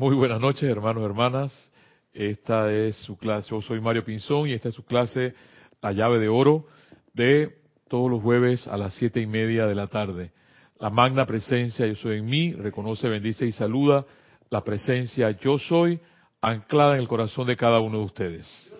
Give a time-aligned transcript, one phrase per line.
[0.00, 1.72] Muy buenas noches, hermanos y hermanas.
[2.14, 3.50] Esta es su clase.
[3.50, 5.34] Yo soy Mario Pinzón y esta es su clase,
[5.82, 6.64] La llave de oro,
[7.12, 10.32] de todos los jueves a las siete y media de la tarde.
[10.78, 14.06] La magna presencia Yo soy en mí reconoce, bendice y saluda
[14.48, 16.00] la presencia Yo soy
[16.40, 18.74] anclada en el corazón de cada uno de ustedes.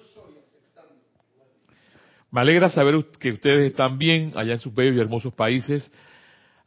[2.30, 5.92] Me alegra saber que ustedes están bien allá en sus bellos y hermosos países.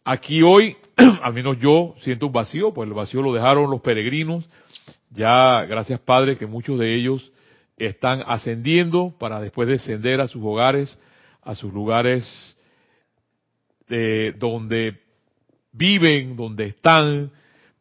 [0.06, 0.76] Aquí hoy,
[1.22, 4.50] al menos yo siento un vacío, pues el vacío lo dejaron los peregrinos.
[5.12, 7.32] Ya, gracias Padre, que muchos de ellos
[7.78, 10.98] están ascendiendo para después descender a sus hogares,
[11.42, 12.58] a sus lugares
[13.88, 15.00] de donde
[15.72, 17.32] viven, donde están,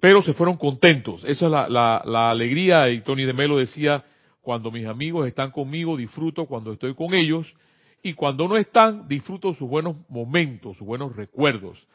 [0.01, 1.25] pero se fueron contentos.
[1.25, 4.05] Esa es la, la, la alegría, y Tony de Melo decía,
[4.41, 7.55] cuando mis amigos están conmigo, disfruto cuando estoy con ellos,
[8.03, 11.87] y cuando no están, disfruto sus buenos momentos, sus buenos recuerdos.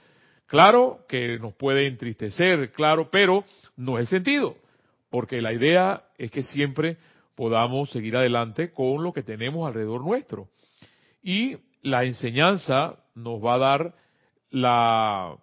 [0.47, 3.43] Claro que nos puede entristecer, claro, pero
[3.75, 4.55] no es el sentido,
[5.09, 6.97] porque la idea es que siempre
[7.35, 10.49] podamos seguir adelante con lo que tenemos alrededor nuestro.
[11.21, 13.95] Y la enseñanza nos va a dar
[14.49, 15.37] la,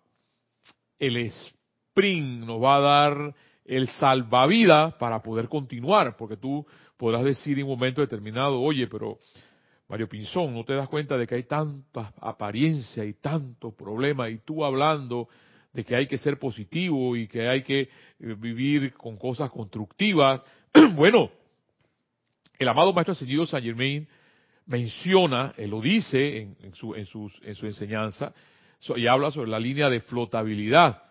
[0.99, 7.59] el sprint, nos va a dar el salvavidas para poder continuar, porque tú podrás decir
[7.59, 9.19] en un momento determinado, oye, pero
[9.89, 14.39] Mario Pinzón, ¿no te das cuenta de que hay tanta apariencia y tanto problema y
[14.39, 15.29] tú hablando
[15.73, 20.41] de que hay que ser positivo y que hay que eh, vivir con cosas constructivas?
[20.95, 21.31] bueno,
[22.59, 24.09] el amado Maestro Ascendido Saint Germain
[24.67, 27.07] menciona, él lo dice en, su, en,
[27.43, 28.33] en su enseñanza,
[28.97, 31.03] y habla sobre la línea de flotabilidad.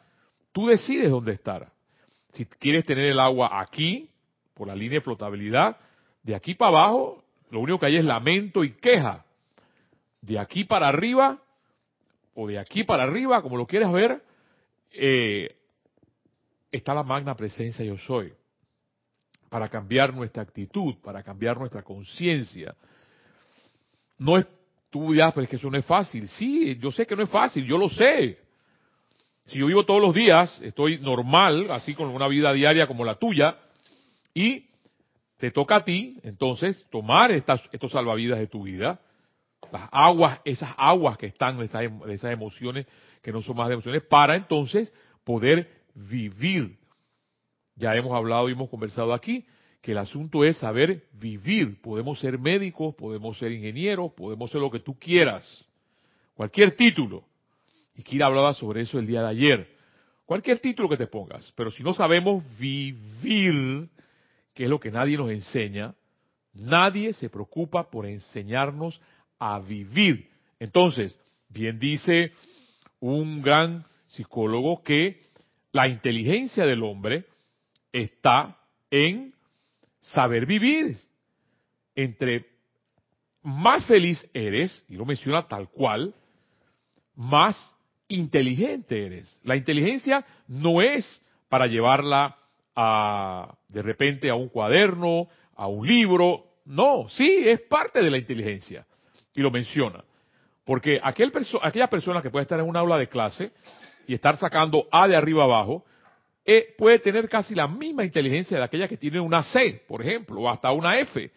[0.52, 1.72] Tú decides dónde estar.
[2.34, 4.10] Si quieres tener el agua aquí,
[4.54, 5.78] por la línea de flotabilidad,
[6.22, 7.23] de aquí para abajo
[7.54, 9.24] lo único que hay es lamento y queja.
[10.22, 11.40] De aquí para arriba,
[12.34, 14.24] o de aquí para arriba, como lo quieras ver,
[14.92, 15.56] eh,
[16.72, 18.34] está la magna presencia yo soy.
[19.50, 22.74] Para cambiar nuestra actitud, para cambiar nuestra conciencia.
[24.18, 24.48] No es,
[24.90, 26.28] tú dirás, pero es que eso no es fácil.
[26.28, 28.40] Sí, yo sé que no es fácil, yo lo sé.
[29.46, 33.14] Si yo vivo todos los días, estoy normal, así con una vida diaria como la
[33.14, 33.60] tuya,
[34.34, 34.66] y
[35.44, 39.02] te toca a ti, entonces, tomar estas, estos salvavidas de tu vida,
[39.74, 42.88] las aguas, esas aguas que están de esas, de esas emociones,
[43.22, 44.94] que no son más de emociones, para entonces
[45.26, 46.78] poder vivir.
[47.76, 49.46] Ya hemos hablado y hemos conversado aquí
[49.82, 51.82] que el asunto es saber vivir.
[51.82, 55.66] Podemos ser médicos, podemos ser ingenieros, podemos ser lo que tú quieras.
[56.36, 57.26] Cualquier título.
[57.98, 59.76] Y Kira hablaba sobre eso el día de ayer.
[60.26, 61.52] Cualquier título que te pongas.
[61.58, 63.90] Pero si no sabemos vivir,
[64.54, 65.96] que es lo que nadie nos enseña,
[66.54, 69.00] nadie se preocupa por enseñarnos
[69.40, 70.30] a vivir.
[70.60, 71.18] Entonces,
[71.50, 72.32] bien dice
[73.00, 75.22] un gran psicólogo que
[75.72, 77.26] la inteligencia del hombre
[77.92, 78.58] está
[78.92, 79.34] en
[80.00, 80.98] saber vivir.
[81.96, 82.46] Entre
[83.42, 86.14] más feliz eres, y lo menciona tal cual,
[87.16, 87.76] más
[88.08, 89.40] inteligente eres.
[89.44, 92.38] La inteligencia no es para llevarla
[92.76, 96.46] a, de repente a un cuaderno, a un libro.
[96.66, 98.86] No, sí, es parte de la inteligencia.
[99.36, 100.04] Y lo menciona.
[100.64, 103.52] Porque aquel aquella persona que puede estar en un aula de clase
[104.08, 105.84] y estar sacando A de arriba abajo,
[106.46, 110.42] eh, puede tener casi la misma inteligencia de aquella que tiene una C, por ejemplo,
[110.42, 111.32] o hasta una F.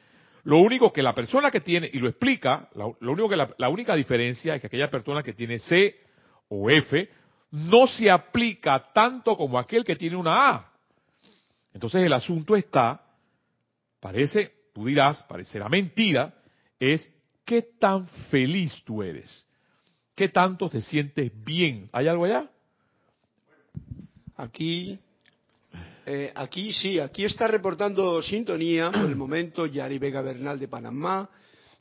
[0.45, 3.97] Lo único que la persona que tiene, y lo explica, lo único que la única
[3.97, 5.97] diferencia es que aquella persona que tiene C
[6.49, 7.09] o F
[7.51, 10.73] no se aplica tanto como aquel que tiene una A.
[11.77, 13.03] Entonces el asunto está,
[14.01, 16.33] parece, tú dirás, parecerá mentira,
[16.81, 17.07] es
[17.45, 19.45] qué tan feliz tú eres,
[20.15, 21.91] qué tanto te sientes bien.
[21.93, 22.51] ¿Hay algo allá?
[24.39, 24.99] Aquí,
[26.07, 31.29] eh, aquí sí, aquí está reportando sintonía por el momento Yari Vega Bernal de Panamá,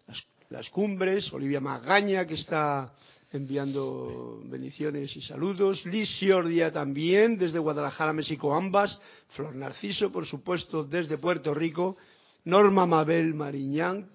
[0.08, 2.94] las, las cumbres, Olivia Magaña que está
[3.36, 5.86] enviando bendiciones y saludos.
[5.86, 9.00] Liz Siordia también, desde Guadalajara, México, ambas.
[9.30, 11.98] Flor Narciso, por supuesto, desde Puerto Rico.
[12.46, 14.08] Norma Mabel Mariñán,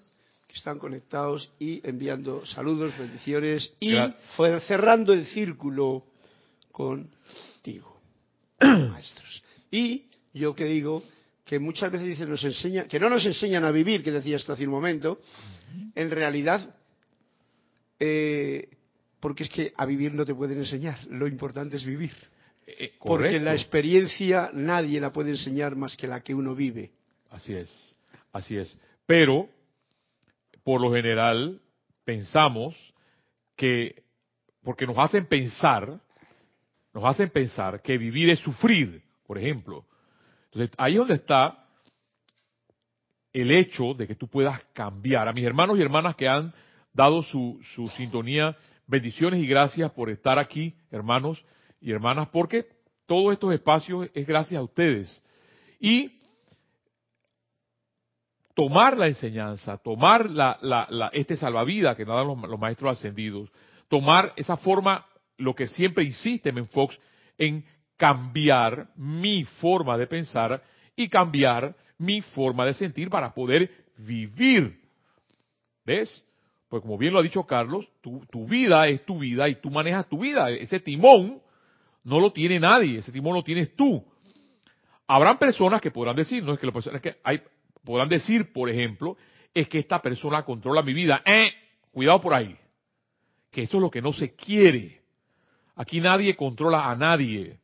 [0.46, 3.72] que están conectados y enviando saludos, bendiciones.
[3.80, 3.94] Y
[4.66, 6.04] cerrando el círculo
[6.70, 8.00] contigo,
[8.60, 9.42] maestros.
[9.70, 11.02] Y yo que digo
[11.44, 14.52] que muchas veces dicen, nos enseña, que no nos enseñan a vivir, que decías tú
[14.52, 15.20] hace un momento,
[15.94, 16.76] en realidad
[17.98, 18.68] eh,
[19.20, 22.12] porque es que a vivir no te pueden enseñar, lo importante es vivir.
[22.66, 26.90] Eh, eh, porque la experiencia nadie la puede enseñar más que la que uno vive.
[27.30, 27.94] Así es,
[28.32, 28.76] así es.
[29.06, 29.48] Pero,
[30.64, 31.60] por lo general,
[32.04, 32.76] pensamos
[33.56, 34.02] que,
[34.62, 36.00] porque nos hacen pensar,
[36.92, 39.84] nos hacen pensar que vivir es sufrir, por ejemplo.
[40.46, 41.66] Entonces, ahí es donde está
[43.32, 45.28] el hecho de que tú puedas cambiar.
[45.28, 46.52] A mis hermanos y hermanas que han
[46.92, 48.56] dado su, su sintonía,
[48.90, 51.42] bendiciones y gracias por estar aquí, hermanos
[51.80, 52.66] y hermanas, porque
[53.06, 55.22] todos estos espacios es gracias a ustedes.
[55.78, 56.20] Y
[58.54, 63.50] tomar la enseñanza, tomar la, este salvavidas que nos dan los, maestros ascendidos,
[63.88, 65.06] tomar esa forma,
[65.38, 66.98] lo que siempre insiste Fox,
[67.38, 67.64] en
[67.96, 70.62] cambiar mi forma de pensar
[70.94, 74.78] y cambiar mi forma de sentir para poder vivir.
[75.84, 76.26] ¿Ves?
[76.70, 80.08] Pues como bien lo ha dicho Carlos, tu, vida es tu vida y tú manejas
[80.08, 80.50] tu vida.
[80.50, 81.42] Ese timón
[82.04, 84.04] no lo tiene nadie, ese timón lo tienes tú.
[85.08, 87.42] Habrán personas que podrán decir, no es que las personas que hay,
[87.84, 89.16] podrán decir, por ejemplo,
[89.52, 91.20] es que esta persona controla mi vida.
[91.26, 91.50] Eh,
[91.90, 92.56] cuidado por ahí.
[93.50, 95.00] Que eso es lo que no se quiere.
[95.74, 97.58] Aquí nadie controla a nadie.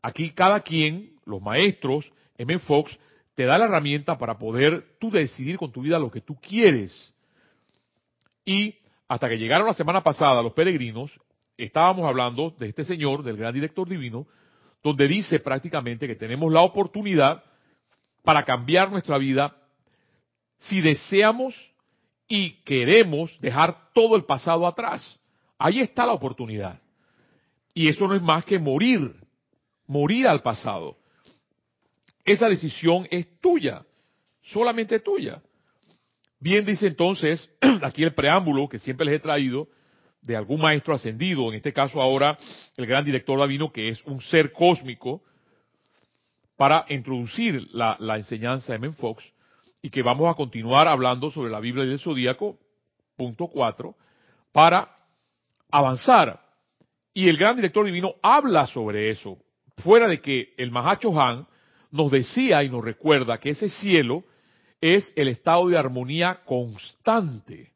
[0.00, 2.58] Aquí cada quien, los maestros, M.
[2.60, 2.98] Fox,
[3.34, 7.12] te da la herramienta para poder tú decidir con tu vida lo que tú quieres.
[8.44, 8.76] Y
[9.08, 11.12] hasta que llegaron la semana pasada los peregrinos,
[11.56, 14.26] estábamos hablando de este señor, del gran director divino,
[14.82, 17.42] donde dice prácticamente que tenemos la oportunidad
[18.22, 19.56] para cambiar nuestra vida
[20.58, 21.54] si deseamos
[22.28, 25.18] y queremos dejar todo el pasado atrás.
[25.58, 26.80] Ahí está la oportunidad.
[27.74, 29.14] Y eso no es más que morir,
[29.86, 30.96] morir al pasado.
[32.24, 33.84] Esa decisión es tuya,
[34.42, 35.42] solamente tuya.
[36.42, 37.48] Bien dice entonces,
[37.82, 39.68] aquí el preámbulo que siempre les he traído
[40.22, 42.36] de algún maestro ascendido, en este caso ahora
[42.76, 45.22] el gran director Davino, que es un ser cósmico,
[46.56, 49.22] para introducir la, enseñanza de Men Fox
[49.82, 52.58] y que vamos a continuar hablando sobre la Biblia del Zodíaco,
[53.16, 53.94] punto 4,
[54.50, 54.96] para
[55.70, 56.40] avanzar.
[57.14, 59.38] Y el gran director divino habla sobre eso,
[59.76, 61.46] fuera de que el Mahacho Han
[61.92, 64.24] nos decía y nos recuerda que ese cielo
[64.82, 67.72] es el estado de armonía constante.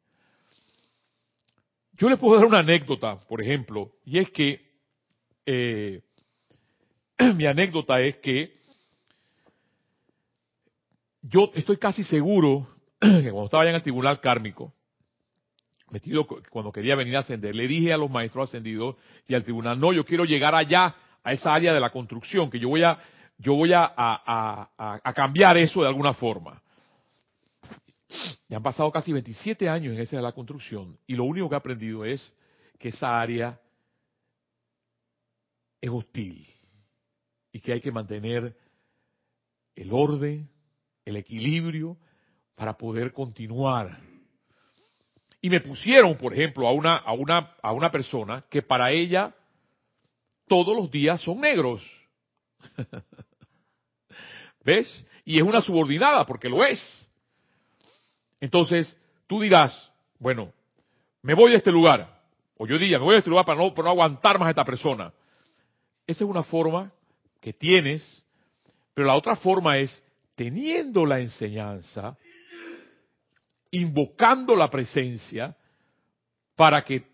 [1.93, 4.61] Yo les puedo dar una anécdota, por ejemplo, y es que
[5.45, 6.01] eh,
[7.35, 8.55] mi anécdota es que
[11.23, 12.67] yo estoy casi seguro
[12.99, 14.73] que cuando estaba allá en el tribunal kármico,
[15.89, 19.79] metido cuando quería venir a ascender, le dije a los maestros ascendidos y al tribunal,
[19.79, 20.93] no, yo quiero llegar allá,
[21.23, 22.97] a esa área de la construcción, que yo voy a,
[23.37, 26.61] yo voy a, a, cambiar eso de alguna forma.
[28.49, 31.55] Y han pasado casi 27 años en esa de la construcción y lo único que
[31.55, 32.33] he aprendido es
[32.79, 33.59] que esa área
[35.81, 36.47] es hostil
[37.51, 38.55] y que hay que mantener
[39.75, 40.49] el orden,
[41.05, 41.97] el equilibrio
[42.55, 43.99] para poder continuar.
[45.41, 49.35] Y me pusieron, por ejemplo, a una, a una, a una persona que para ella
[50.47, 51.81] todos los días son negros.
[54.63, 55.05] ¿Ves?
[55.23, 57.06] Y es una subordinada porque lo es.
[58.39, 58.97] Entonces,
[59.27, 60.51] tú dirás, bueno,
[61.21, 62.21] me voy a este lugar.
[62.57, 64.51] O yo diría, me voy a este lugar para no, para no aguantar más a
[64.51, 65.13] esta persona.
[66.05, 66.91] Esa es una forma
[67.39, 68.25] que tienes,
[68.93, 70.03] pero la otra forma es
[70.35, 72.17] teniendo la enseñanza,
[73.71, 75.55] invocando la presencia,
[76.55, 77.05] para que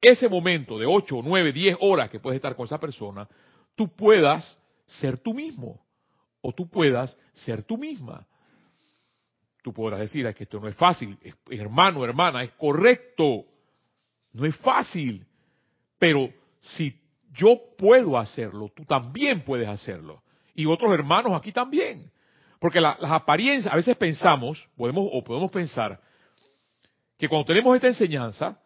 [0.00, 3.28] ese momento de 8, 9, 10 horas que puedes estar con esa persona,
[3.76, 5.84] tú puedas ser tú mismo
[6.40, 8.26] o tú puedas ser tú misma.
[9.62, 11.18] Tú podrás decir es que esto no es fácil,
[11.50, 13.44] hermano, hermana, es correcto,
[14.32, 15.26] no es fácil,
[15.98, 16.98] pero si
[17.32, 20.22] yo puedo hacerlo, tú también puedes hacerlo.
[20.54, 22.10] Y otros hermanos aquí también.
[22.58, 26.00] Porque las apariencias, a veces pensamos, podemos o podemos pensar,
[27.16, 28.60] que cuando tenemos esta enseñanza,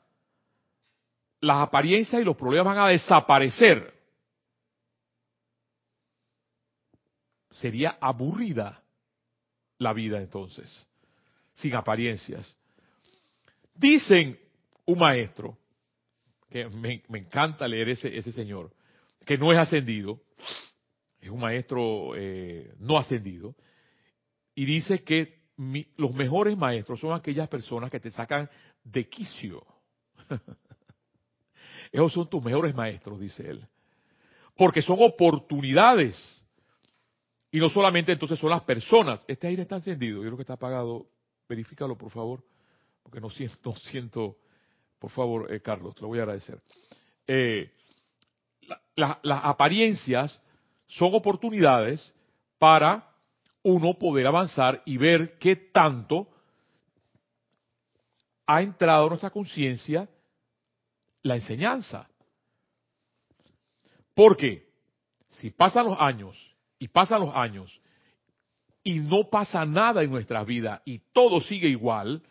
[1.40, 3.92] las apariencias y los problemas van a desaparecer.
[7.50, 8.83] Sería aburrida
[9.84, 10.86] la vida entonces,
[11.54, 12.56] sin apariencias.
[13.74, 14.38] Dicen
[14.86, 15.56] un maestro,
[16.50, 18.72] que me, encanta leer ese, ese señor,
[19.24, 20.20] que no es ascendido,
[21.20, 23.54] es un maestro eh, no ascendido,
[24.54, 25.44] y dice que
[25.96, 28.48] los mejores maestros son aquellas personas que te sacan
[28.82, 29.64] de quicio.
[31.92, 33.66] Esos son tus mejores maestros, dice él.
[34.56, 36.43] Porque son oportunidades.
[37.54, 39.24] Y no solamente entonces son las personas.
[39.28, 41.06] Este aire está encendido, yo creo que está apagado.
[41.48, 42.42] Verifícalo, por favor.
[43.00, 44.38] Porque no siento, siento,
[44.98, 46.60] por favor, eh, Carlos, te lo voy a agradecer.
[47.28, 47.72] Eh,
[48.96, 50.42] las apariencias
[50.88, 52.12] son oportunidades
[52.58, 53.08] para
[53.62, 56.26] uno poder avanzar y ver qué tanto
[58.46, 60.08] ha entrado en nuestra conciencia
[61.22, 62.10] la enseñanza.
[64.12, 64.68] Porque
[65.28, 66.53] si pasan los años
[66.84, 67.80] y pasan los años
[68.82, 72.22] y no pasa nada en nuestras vidas y todo sigue igual,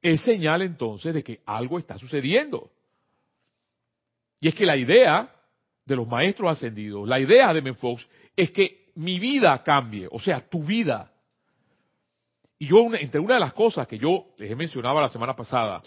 [0.00, 2.70] es señal entonces de que algo está sucediendo.
[4.40, 5.28] Y es que la idea
[5.84, 10.48] de los maestros ascendidos, la idea de Menfox es que mi vida cambie, o sea,
[10.48, 11.10] tu vida.
[12.60, 15.82] Y yo, entre una de las cosas que yo les he mencionado la semana pasada,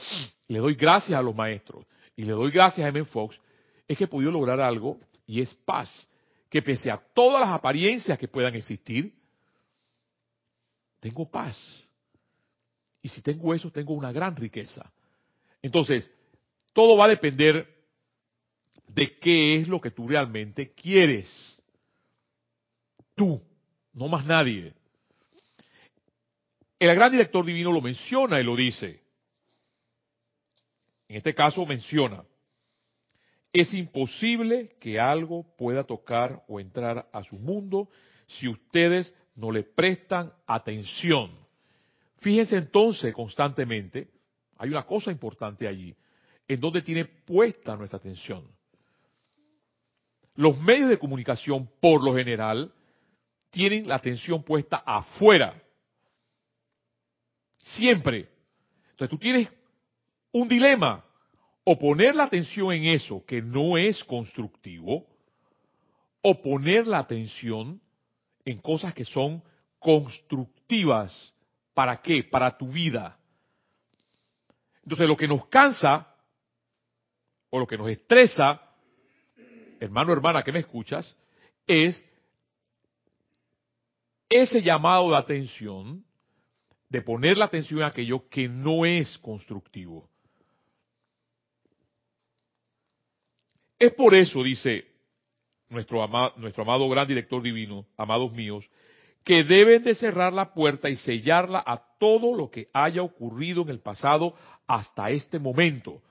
[0.49, 1.85] le doy gracias a los maestros
[2.17, 3.05] y le doy gracias a M.
[3.05, 3.39] Fox,
[3.87, 6.09] es que he podido lograr algo y es paz.
[6.51, 9.11] Que pese a todas las apariencias que puedan existir,
[10.99, 11.57] tengo paz.
[13.01, 14.91] Y si tengo eso, tengo una gran riqueza.
[15.61, 16.13] Entonces,
[16.73, 17.67] todo va a depender
[18.87, 21.57] de qué es lo que tú realmente quieres.
[23.15, 23.41] Tú,
[23.93, 24.73] no más nadie.
[26.77, 29.01] El gran director divino lo menciona y lo dice.
[31.07, 32.23] En este caso menciona,
[33.53, 37.89] es imposible que algo pueda tocar o entrar a su mundo
[38.27, 41.31] si ustedes no le prestan atención.
[42.19, 44.09] Fíjense entonces constantemente,
[44.57, 45.95] hay una cosa importante allí,
[46.47, 48.47] en donde tiene puesta nuestra atención.
[50.35, 52.71] Los medios de comunicación, por lo general,
[53.49, 55.61] tienen la atención puesta afuera.
[57.57, 58.29] Siempre.
[58.91, 59.51] Entonces tú tienes
[60.31, 61.03] un dilema,
[61.71, 65.07] o poner la atención en eso que no es constructivo,
[66.21, 67.79] o poner la atención
[68.43, 69.41] en cosas que son
[69.79, 71.33] constructivas.
[71.73, 72.25] ¿Para qué?
[72.25, 73.17] Para tu vida.
[74.83, 76.13] Entonces lo que nos cansa,
[77.49, 78.61] o lo que nos estresa,
[79.79, 81.15] hermano, hermana, que me escuchas,
[81.65, 82.05] es
[84.27, 86.03] ese llamado de atención,
[86.89, 90.10] de poner la atención en aquello que no es constructivo.
[93.81, 94.85] Es por eso, dice
[95.69, 98.69] nuestro amado, gran director divino, amados míos,
[99.23, 103.69] que deben de cerrar la puerta y sellarla a todo lo que haya ocurrido en
[103.69, 104.35] el pasado
[104.67, 106.03] hasta este momento.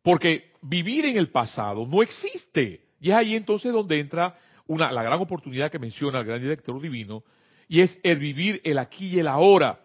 [0.00, 2.86] Porque vivir en el pasado no existe.
[3.02, 4.34] Y es ahí entonces donde entra
[4.66, 7.22] la gran oportunidad que menciona el gran director divino,
[7.68, 9.78] y es el vivir el aquí y el ahora.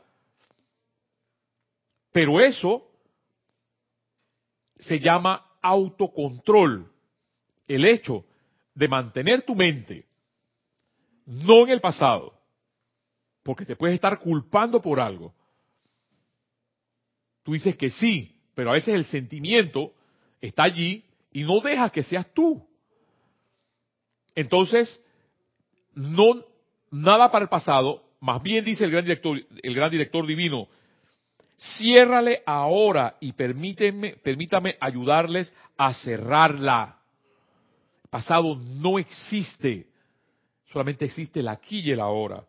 [2.14, 2.90] Pero eso
[4.78, 6.92] se llama autocontrol,
[7.68, 8.26] el hecho
[8.74, 10.10] de mantener tu mente
[11.30, 12.34] no en el pasado,
[13.44, 15.34] porque te puedes estar culpando por algo.
[17.44, 19.94] Tú dices que sí, pero a veces el sentimiento
[20.42, 22.68] está allí y no deja que seas tú.
[24.34, 25.02] Entonces,
[25.94, 26.44] no
[26.90, 30.68] nada para el pasado, más bien dice el gran director, el gran director divino,
[31.60, 37.00] Ciérrale ahora y permíteme, permítame ayudarles a cerrarla.
[38.06, 39.88] El pasado no existe,
[40.72, 42.46] solamente existe el aquí y el ahora.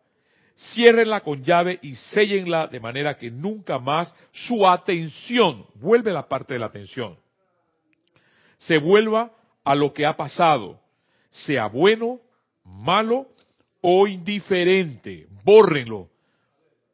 [0.55, 6.53] Ciérrenla con llave y séllenla de manera que nunca más su atención, vuelve la parte
[6.53, 7.17] de la atención,
[8.59, 9.31] se vuelva
[9.65, 10.79] a lo que ha pasado,
[11.31, 12.21] sea bueno,
[12.63, 13.27] malo
[13.81, 15.27] o indiferente.
[15.43, 16.07] Bórrenlo,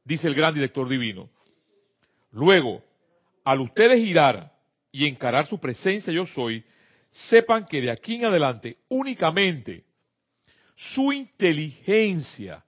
[0.03, 1.29] dice el gran director divino.
[2.37, 2.83] Luego,
[3.43, 4.51] al ustedes girar
[4.91, 6.63] y encarar su presencia yo soy,
[7.09, 9.85] sepan que de aquí en adelante únicamente
[10.75, 12.63] su inteligencia,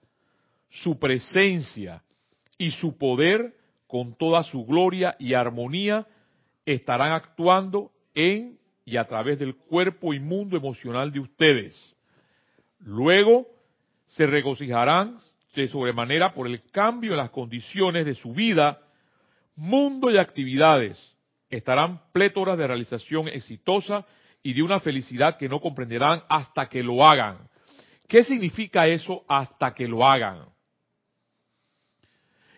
[0.69, 2.01] su presencia
[2.57, 3.53] y su poder
[3.85, 6.07] con toda su gloria y armonía
[6.65, 11.95] estarán actuando en y a través del cuerpo y mundo emocional de ustedes.
[12.79, 13.45] Luego
[14.07, 15.19] se regocijarán
[15.53, 18.81] de sobremanera por el cambio en las condiciones de su vida
[19.59, 20.97] mundo y actividades
[21.49, 24.05] estarán plétoras de realización exitosa
[24.41, 27.49] y de una felicidad que no comprenderán hasta que lo hagan.
[28.07, 30.45] ¿Qué significa eso hasta que lo hagan?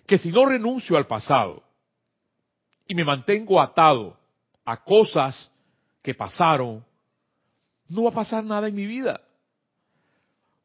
[0.06, 1.64] Que si no renuncio al pasado
[2.88, 4.20] y me mantengo atado
[4.64, 5.50] a cosas
[6.04, 6.86] que pasaron,
[7.88, 9.22] no va a pasar nada en mi vida.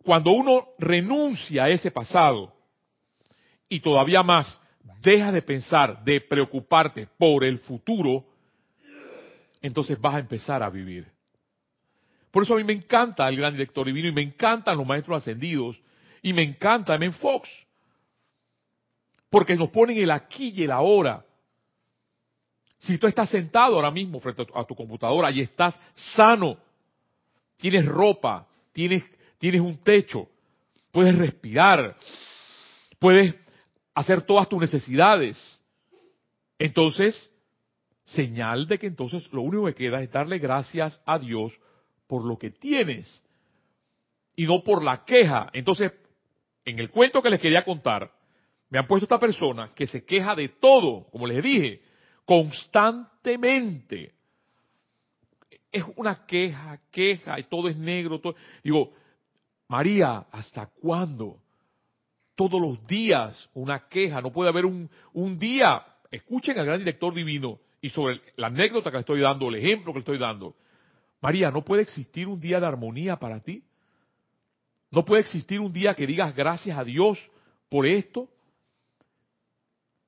[0.05, 2.53] Cuando uno renuncia a ese pasado
[3.71, 4.61] y todavía más
[5.03, 8.25] deja de pensar, de preocuparte por el futuro,
[9.63, 11.07] entonces vas a empezar a vivir.
[12.31, 15.19] Por eso a mí me encanta el gran director divino y me encantan los maestros
[15.19, 15.81] ascendidos
[16.23, 17.11] y me encanta M.
[17.13, 17.49] Fox.
[19.31, 21.25] Porque nos ponen el aquí y el ahora.
[22.79, 26.59] Si tú estás sentado ahora mismo frente a tu computadora y estás sano,
[27.57, 29.03] tienes ropa, tienes,
[29.39, 30.29] tienes un techo,
[30.93, 31.97] puedes respirar,
[32.99, 33.35] puedes
[33.97, 35.59] hacer todas tus necesidades.
[36.59, 37.31] Entonces,
[38.05, 41.59] señal de que entonces lo único que queda es darle gracias a Dios
[42.07, 43.23] por lo que tienes.
[44.39, 45.49] y no por la queja.
[45.55, 45.93] Entonces,
[46.63, 48.13] en el cuento que les quería contar,
[48.69, 51.81] me han puesto esta persona que se queja de todo, como les dije,
[52.27, 54.13] constantemente.
[55.73, 58.21] Es una queja, queja, y todo es negro.
[58.21, 58.35] Todo.
[58.63, 58.93] Digo,
[59.69, 61.39] María, ¿hasta cuándo?
[62.37, 65.85] Todos los días una queja, no puede haber un, un día.
[66.11, 69.93] Escuchen al gran director divino y sobre la anécdota que le estoy dando, el ejemplo
[69.93, 70.55] que le estoy dando.
[71.21, 73.65] María, ¿no puede existir un día de armonía para ti?
[74.91, 77.19] ¿No puede existir un día que digas gracias a Dios
[77.69, 78.29] por esto?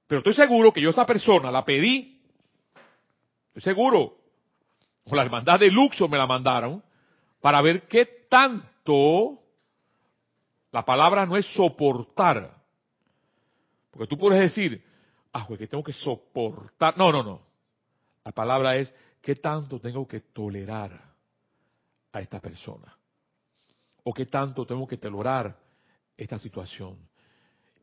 [0.07, 2.21] Pero estoy seguro que yo a esa persona la pedí.
[3.49, 4.17] Estoy seguro.
[5.05, 6.83] O la hermandad de Luxor me la mandaron
[7.41, 9.41] para ver qué tanto
[10.71, 12.57] la palabra no es soportar.
[13.91, 14.83] Porque tú puedes decir,
[15.33, 16.97] ah, pues que tengo que soportar.
[16.97, 17.41] No, no, no.
[18.25, 21.01] La palabra es, ¿qué tanto tengo que tolerar
[22.13, 22.95] a esta persona?
[24.05, 25.57] ¿O qué tanto tengo que tolerar
[26.17, 26.99] esta situación?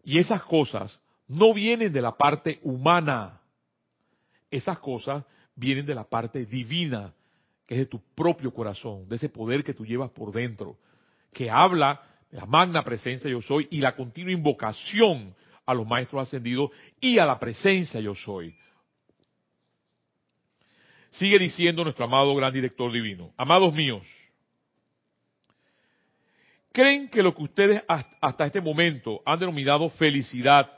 [0.04, 3.42] Y esas cosas no vienen de la parte humana.
[4.52, 5.24] Esas cosas
[5.56, 7.14] vienen de la parte divina,
[7.66, 10.78] que es de tu propio corazón, de ese poder que tú llevas por dentro,
[11.34, 12.02] que habla
[12.32, 17.26] la magna presencia yo soy y la continua invocación a los maestros ascendidos y a
[17.26, 18.56] la presencia yo soy.
[21.12, 24.06] Sigue diciendo nuestro amado gran director divino, amados míos,
[26.72, 30.70] ¿creen que lo que ustedes hasta este momento han denominado felicidad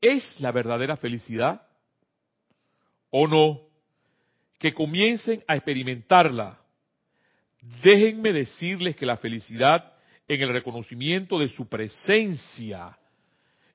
[0.00, 1.62] es la verdadera felicidad?
[3.10, 3.60] ¿O no?
[4.58, 6.58] Que comiencen a experimentarla.
[7.82, 9.92] Déjenme decirles que la felicidad
[10.28, 12.96] en el reconocimiento de su presencia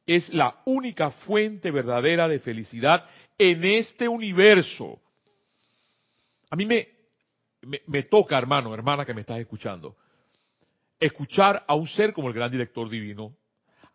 [0.05, 3.05] es la única fuente verdadera de felicidad
[3.38, 5.00] en este universo.
[6.51, 6.88] A mí me,
[7.88, 9.95] me, toca, hermano, hermana que me estás escuchando,
[11.00, 13.36] escuchar a un ser como el gran director divino,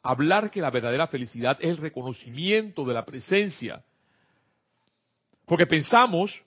[0.03, 3.85] hablar que la verdadera felicidad es el reconocimiento de la presencia.
[5.45, 6.43] Porque pensamos,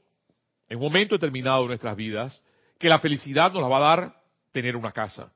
[0.68, 2.44] en un momento determinado de nuestras vidas,
[2.78, 5.32] que la felicidad nos la va a dar tener una casa,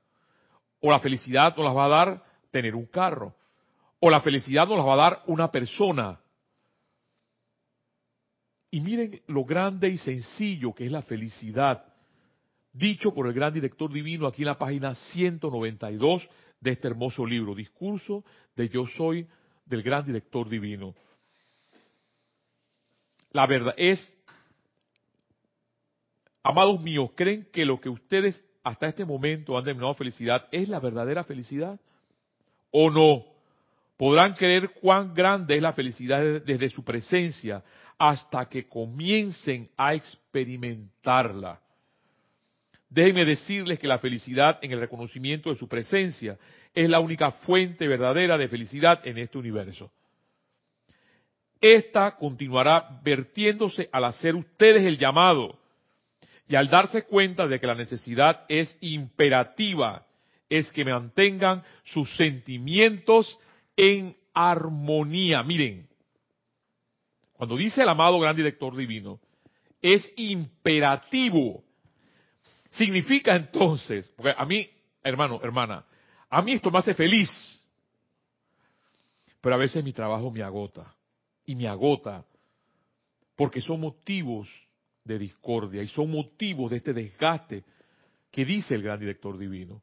[0.85, 3.35] o la felicidad nos la va a dar tener un carro,
[3.99, 6.19] o la felicidad nos la va a dar una persona.
[8.69, 11.91] Y miren lo grande y sencillo que es la felicidad,
[12.71, 17.55] dicho por el gran director divino aquí en la página 192 de este hermoso libro,
[17.55, 18.23] Discurso
[18.55, 19.27] de Yo Soy
[19.65, 20.93] del gran director divino.
[23.31, 24.15] La verdad es,
[26.43, 30.81] amados míos, ¿creen que lo que ustedes hasta este momento han denominado felicidad es la
[30.81, 31.79] verdadera felicidad?
[32.71, 33.35] ¿O no?
[33.97, 37.63] podrán creer cuán grande es la felicidad desde su presencia
[37.97, 41.61] hasta que comiencen a experimentarla.
[42.89, 46.37] Déjenme decirles que la felicidad en el reconocimiento de su presencia
[46.73, 49.91] es la única fuente verdadera de felicidad en este universo.
[51.59, 55.57] Esta continuará vertiéndose al hacer ustedes el llamado
[56.47, 60.05] y al darse cuenta de que la necesidad es imperativa,
[60.49, 63.37] es que mantengan sus sentimientos
[63.75, 65.41] en armonía.
[65.41, 65.87] Miren,
[67.33, 69.19] cuando dice el amado gran director divino,
[69.81, 71.63] es imperativo.
[72.71, 74.69] Significa entonces, porque a mí,
[75.03, 75.85] hermano, hermana,
[76.29, 77.29] a mí esto me hace feliz,
[79.41, 80.93] pero a veces mi trabajo me agota,
[81.45, 82.25] y me agota,
[83.35, 84.47] porque son motivos
[85.05, 87.63] de discordia y son motivos de este desgaste
[88.31, 89.81] que dice el gran director divino.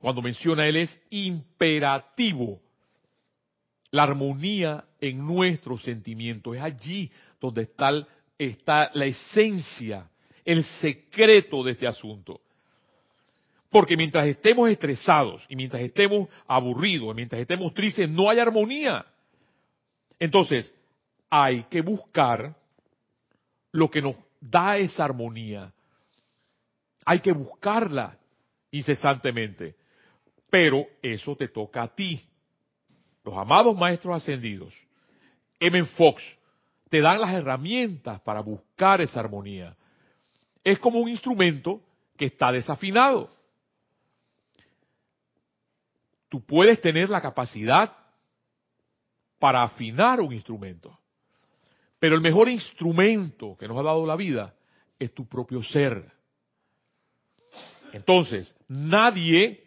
[0.00, 2.60] Cuando menciona él es imperativo
[3.92, 6.56] la armonía en nuestros sentimientos.
[6.56, 7.90] Es allí donde está,
[8.38, 10.10] está la esencia,
[10.44, 12.40] el secreto de este asunto.
[13.68, 19.04] Porque mientras estemos estresados y mientras estemos aburridos, mientras estemos tristes, no hay armonía.
[20.18, 20.74] Entonces,
[21.30, 22.54] hay que buscar
[23.72, 25.72] lo que nos da esa armonía.
[27.04, 28.18] Hay que buscarla
[28.70, 29.76] incesantemente.
[30.50, 32.22] Pero eso te toca a ti
[33.24, 34.74] los amados maestros ascendidos,
[35.60, 35.84] M.
[35.84, 36.22] Fox,
[36.88, 39.76] te dan las herramientas para buscar esa armonía.
[40.64, 41.80] Es como un instrumento
[42.16, 43.32] que está desafinado.
[46.28, 47.96] Tú puedes tener la capacidad
[49.38, 50.98] para afinar un instrumento.
[52.02, 54.52] Pero el mejor instrumento que nos ha dado la vida
[54.98, 56.10] es tu propio ser.
[57.92, 59.62] Entonces, nadie,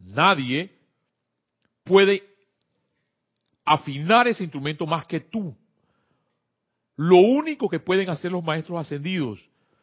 [0.00, 0.76] nadie
[1.84, 2.24] puede
[3.64, 5.56] afinar ese instrumento más que tú.
[6.96, 9.38] Lo único que pueden hacer los maestros ascendidos,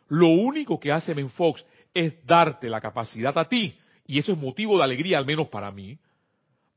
[0.10, 3.74] lo único que hace Menfox es darte la capacidad a ti
[4.06, 5.98] y eso es motivo de alegría, al menos para mí,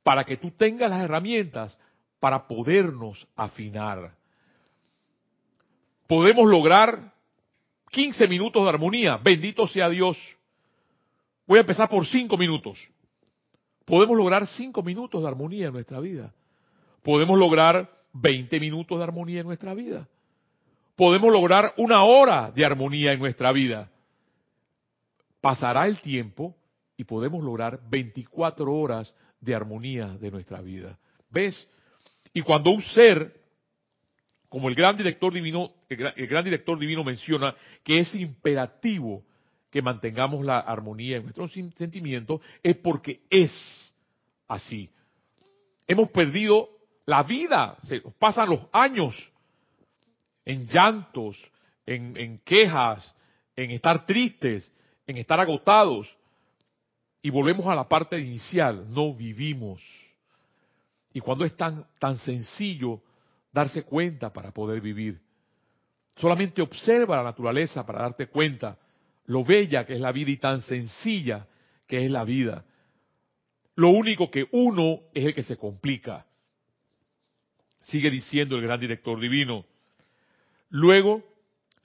[0.04, 1.76] para que tú tengas las herramientas
[2.20, 4.19] para podernos afinar.
[6.10, 7.14] Podemos lograr
[7.92, 10.18] 15 minutos de armonía, bendito sea Dios.
[11.46, 12.80] Voy a empezar por 5 minutos.
[13.84, 16.34] Podemos lograr 5 minutos de armonía en nuestra vida.
[17.04, 20.08] Podemos lograr 20 minutos de armonía en nuestra vida.
[20.96, 23.88] Podemos lograr una hora de armonía en nuestra vida.
[25.40, 26.56] Pasará el tiempo
[26.96, 30.98] y podemos lograr 24 horas de armonía de nuestra vida.
[31.30, 31.70] ¿Ves?
[32.34, 33.39] Y cuando un ser,
[34.50, 39.22] como el gran director divino, el gran, director divino menciona que es imperativo
[39.70, 43.52] que mantengamos la armonía en nuestros sentimientos, es porque es
[44.48, 44.90] así.
[45.86, 46.68] Hemos perdido
[47.06, 49.14] la vida, se pasan los años
[50.44, 51.38] en llantos,
[51.86, 53.14] en, en quejas,
[53.54, 54.72] en estar tristes,
[55.06, 56.12] en estar agotados.
[57.22, 59.80] Y volvemos a la parte inicial, no vivimos.
[61.12, 63.00] Y cuando es tan, tan sencillo
[63.52, 65.20] darse cuenta para poder vivir.
[66.16, 68.78] Solamente observa la naturaleza para darte cuenta
[69.26, 71.46] lo bella que es la vida y tan sencilla
[71.86, 72.64] que es la vida.
[73.76, 76.26] Lo único que uno es el que se complica.
[77.82, 79.64] Sigue diciendo el gran director divino.
[80.68, 81.24] Luego,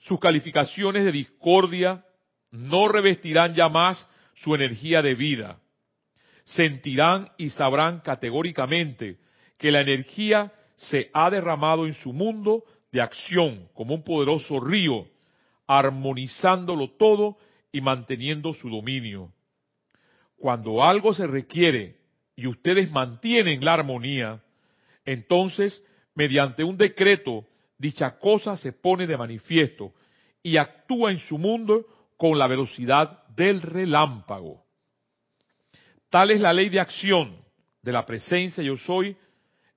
[0.00, 2.04] sus calificaciones de discordia
[2.50, 5.58] no revestirán ya más su energía de vida.
[6.44, 9.18] Sentirán y sabrán categóricamente
[9.58, 15.06] que la energía se ha derramado en su mundo de acción como un poderoso río,
[15.66, 17.38] armonizándolo todo
[17.72, 19.32] y manteniendo su dominio.
[20.36, 21.96] Cuando algo se requiere
[22.36, 24.42] y ustedes mantienen la armonía,
[25.04, 25.82] entonces,
[26.14, 27.46] mediante un decreto,
[27.78, 29.92] dicha cosa se pone de manifiesto
[30.42, 31.86] y actúa en su mundo
[32.16, 34.64] con la velocidad del relámpago.
[36.10, 37.36] Tal es la ley de acción
[37.82, 39.16] de la presencia yo soy.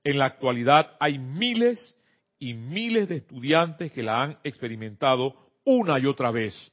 [0.04, 1.98] En la actualidad hay miles
[2.40, 6.72] y miles de estudiantes que la han experimentado una y otra vez.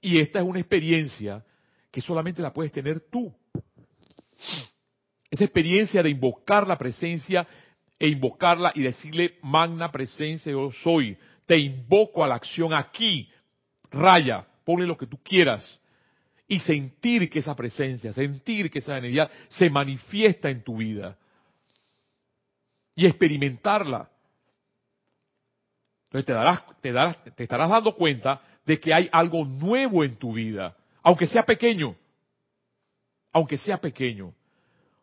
[0.00, 1.44] Y esta es una experiencia
[1.90, 3.32] que solamente la puedes tener tú.
[5.30, 7.46] Esa experiencia de invocar la presencia
[7.98, 13.30] e invocarla y decirle, magna presencia yo soy, te invoco a la acción aquí,
[13.90, 15.80] raya, ponle lo que tú quieras
[16.48, 21.16] y sentir que esa presencia, sentir que esa energía se manifiesta en tu vida
[22.96, 24.10] y experimentarla.
[26.06, 30.16] Entonces te darás, te darás, te estarás dando cuenta de que hay algo nuevo en
[30.16, 31.94] tu vida, aunque sea pequeño,
[33.32, 34.34] aunque sea pequeño,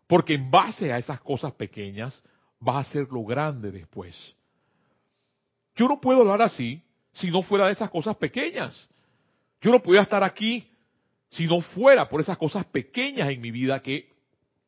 [0.08, 2.22] porque en base a esas cosas pequeñas
[2.60, 4.36] vas a ser lo grande después.
[5.76, 8.90] Yo no puedo hablar así si no fuera de esas cosas pequeñas.
[9.62, 10.68] Yo no podría estar aquí
[11.30, 14.10] si no fuera por esas cosas pequeñas en mi vida que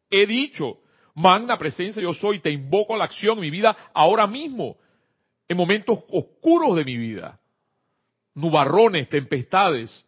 [0.10, 0.80] he dicho.
[1.16, 4.78] Magna presencia yo soy, te invoco a la acción en mi vida ahora mismo,
[5.48, 7.40] en momentos oscuros de mi vida.
[8.34, 10.06] Nubarrones, tempestades.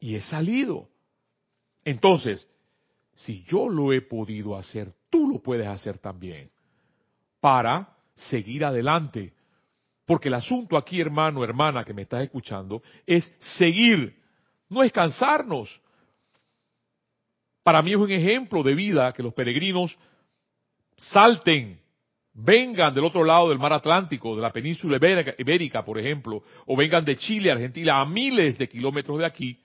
[0.00, 0.88] Y he salido.
[1.84, 2.48] Entonces,
[3.14, 6.50] si yo lo he podido hacer, tú lo puedes hacer también.
[7.40, 9.34] Para seguir adelante.
[10.06, 14.16] Porque el asunto aquí, hermano, hermana, que me estás escuchando, es seguir,
[14.68, 15.80] no es cansarnos.
[17.66, 19.98] Para mí es un ejemplo de vida que los peregrinos
[20.96, 21.80] salten,
[22.32, 25.00] vengan del otro lado del mar Atlántico, de la península
[25.36, 29.58] ibérica, por ejemplo, o vengan de Chile, Argentina, a miles de kilómetros de aquí,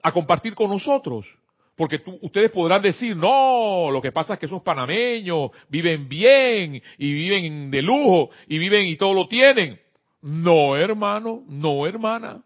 [0.00, 1.26] a compartir con nosotros.
[1.74, 7.12] Porque ustedes podrán decir, no, lo que pasa es que esos panameños viven bien y
[7.12, 9.76] viven de lujo y viven y todo lo tienen.
[10.20, 12.44] No, hermano, no, hermana.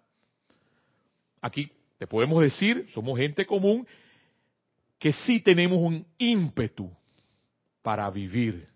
[1.43, 3.87] Aquí te podemos decir, somos gente común,
[4.99, 6.91] que sí tenemos un ímpetu
[7.83, 8.67] para vivir.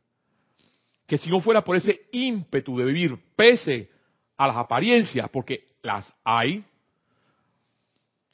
[1.06, 3.90] Que si no fuera por ese ímpetu de vivir, pese
[4.37, 6.64] a las apariencias, porque las hay,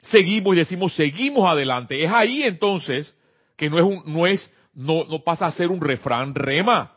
[0.02, 2.02] seguimos y decimos seguimos adelante.
[2.02, 3.14] Es ahí entonces
[3.56, 6.92] que no es un, no es, no, no pasa a ser un refrán, rema.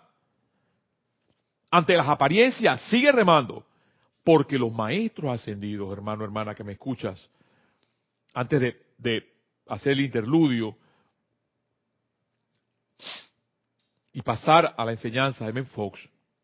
[1.71, 3.65] Ante las apariencias, sigue remando.
[4.23, 7.29] Porque los maestros ascendidos, hermano, hermana, que me escuchas,
[8.33, 9.23] antes de, de
[9.67, 10.75] hacer el interludio
[14.13, 15.99] y pasar a la enseñanza de Men Fox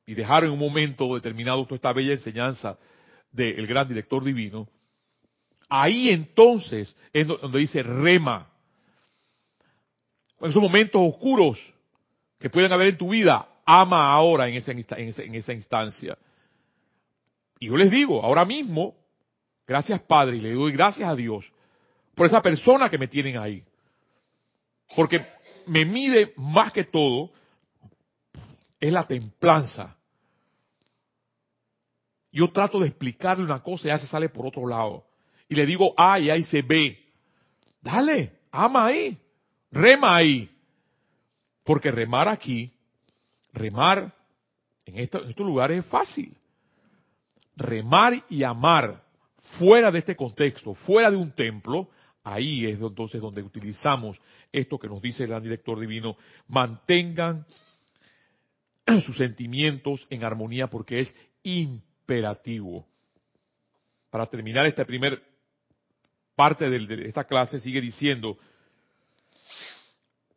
[0.06, 2.78] y dejar en un momento determinado toda esta bella enseñanza
[3.32, 4.68] del gran director divino,
[5.70, 8.48] Ahí entonces es donde dice rema.
[10.40, 11.60] En esos momentos oscuros
[12.40, 16.18] que pueden haber en tu vida, ama ahora en esa, en esa, instancia.
[17.60, 18.96] Y yo les digo, ahora mismo,
[19.66, 21.52] gracias Padre, y le doy gracias a Dios
[22.14, 23.64] por esa persona que me tienen ahí.
[24.96, 25.26] Porque
[25.66, 27.32] me mide más que todo
[28.88, 29.96] es la templanza.
[32.32, 35.06] Yo trato de explicarle una cosa y ya se sale por otro lado.
[35.48, 37.00] Y le digo A y ahí se ve.
[37.82, 39.18] Dale, ama ahí,
[39.72, 40.50] rema ahí.
[41.64, 42.72] Porque remar aquí,
[43.54, 44.14] remar
[44.86, 46.36] en, estos lugares es fácil.
[47.56, 49.04] Remar y amar
[49.58, 51.90] fuera de este contexto, fuera de un templo,
[52.24, 54.20] ahí es entonces donde utilizamos
[54.52, 56.18] esto que nos dice el gran director divino,
[56.48, 57.46] mantengan
[59.06, 62.86] sus sentimientos en armonía porque es imperativo.
[64.10, 65.20] Para terminar esta primera
[66.36, 68.38] parte de esta clase sigue diciendo,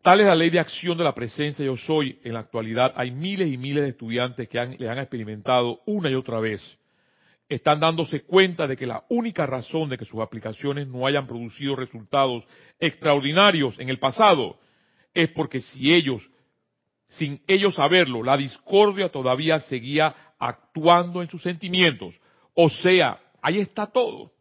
[0.03, 2.19] tal es la ley de acción de la presencia yo soy.
[2.25, 6.15] En la actualidad hay miles y miles de estudiantes que han, han experimentado una y
[6.15, 6.63] otra vez.
[7.49, 11.77] Están dándose cuenta de que la única razón de que sus aplicaciones no hayan producido
[11.77, 12.45] resultados
[12.79, 14.59] extraordinarios en el pasado
[15.15, 16.29] es porque si ellos
[17.09, 22.15] sin ellos saberlo, la discordia todavía seguía actuando en sus sentimientos.
[22.55, 24.33] O sea, ahí está todo.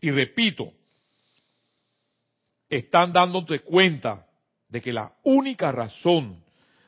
[0.00, 0.72] Y repito,
[2.68, 4.26] están dándote cuenta
[4.68, 6.42] de que la única razón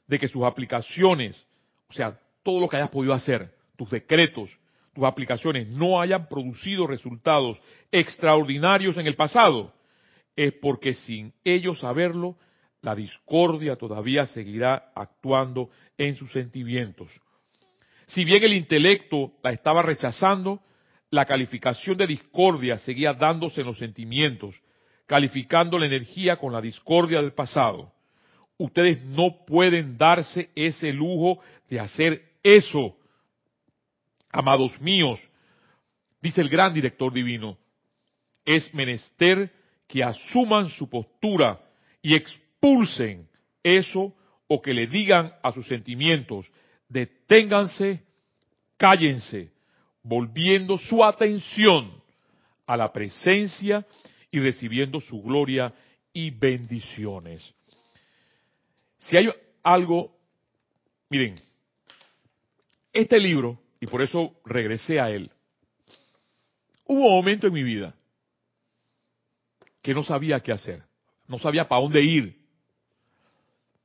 [0.07, 1.47] de que sus aplicaciones,
[1.89, 4.51] o sea, todo lo que hayas podido hacer, tus decretos,
[4.95, 7.59] tus aplicaciones no hayan producido resultados
[7.93, 9.73] extraordinarios en el pasado,
[10.35, 12.37] es porque sin ellos saberlo,
[12.83, 17.11] la discordia todavía seguirá actuando en sus sentimientos.
[18.07, 20.61] Si bien el intelecto la estaba rechazando,
[21.11, 24.61] la calificación de discordia seguía dándose en los sentimientos,
[25.07, 27.93] calificando la energía con la discordia del pasado.
[28.59, 32.97] Ustedes no pueden darse ese lujo de hacer eso,
[34.31, 35.21] amados míos,
[36.21, 37.57] dice el gran director divino.
[38.45, 39.53] Es menester
[39.87, 41.61] que asuman su postura
[42.03, 42.15] y
[42.61, 43.29] expulsen
[43.63, 44.15] eso
[44.49, 46.51] o que le digan a sus sentimientos,
[46.89, 48.03] deténganse,
[48.77, 49.53] cállense,
[50.03, 52.03] volviendo su atención
[52.67, 53.87] a la presencia
[54.31, 55.73] y recibiendo su gloria
[56.13, 57.55] y bendiciones.
[58.99, 59.29] Si hay
[59.63, 60.17] algo,
[61.11, 61.41] miren,
[62.93, 65.31] este libro, y por eso regresé a él,
[66.85, 67.95] hubo un momento en mi vida
[69.83, 70.83] que no sabía qué hacer,
[71.29, 72.38] no sabía para dónde ir,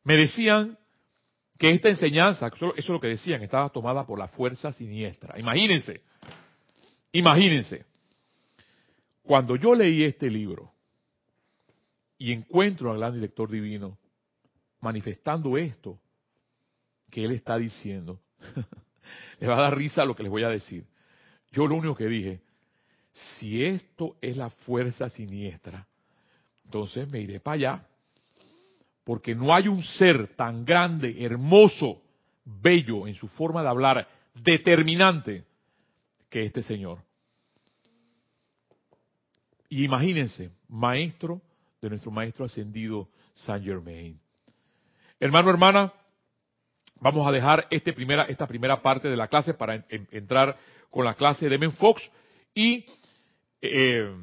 [0.04, 0.78] me decían
[1.58, 5.40] que esta enseñanza, eso es lo que decían, estaba tomada por la fuerza siniestra.
[5.40, 6.02] Imagínense,
[7.12, 7.86] imagínense.
[9.22, 10.72] Cuando yo leí este libro
[12.18, 13.98] y encuentro al gran director divino
[14.82, 16.00] manifestando esto
[17.10, 18.20] que él está diciendo,
[19.40, 20.86] le va a dar risa lo que les voy a decir.
[21.52, 22.42] Yo lo único que dije,
[23.12, 25.88] si esto es la fuerza siniestra,
[26.66, 27.88] entonces me iré para allá
[29.04, 32.02] porque no hay un ser tan grande, hermoso,
[32.46, 35.44] bello en su forma de hablar, determinante,
[36.30, 37.00] que este Señor.
[39.70, 41.42] Y imagínense, maestro
[41.82, 44.20] de nuestro maestro ascendido Saint Germain.
[45.20, 45.94] Hermano, hermana,
[47.00, 47.96] vamos a dejar este
[48.30, 50.58] esta primera parte de la clase para entrar
[50.90, 52.10] con la clase de Men Fox
[52.54, 52.86] y
[53.62, 54.14] eh,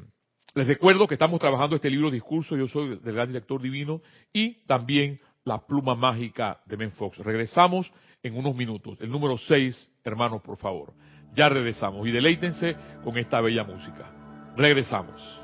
[0.55, 4.01] les recuerdo que estamos trabajando este libro Discurso, yo soy del gran director divino,
[4.33, 7.17] y también La pluma mágica de Ben Fox.
[7.17, 8.97] Regresamos en unos minutos.
[9.01, 10.93] El número 6, hermanos, por favor.
[11.33, 14.53] Ya regresamos y deleítense con esta bella música.
[14.55, 15.40] Regresamos.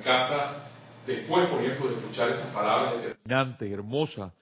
[0.00, 0.70] Encanta
[1.06, 4.32] después, por ejemplo, de escuchar estas palabras determinantes, hermosas,